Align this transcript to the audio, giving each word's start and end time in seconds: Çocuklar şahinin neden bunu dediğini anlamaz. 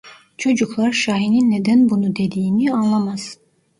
Çocuklar 0.37 0.91
şahinin 0.91 1.51
neden 1.51 1.89
bunu 1.89 2.15
dediğini 2.15 2.73
anlamaz. 2.73 3.37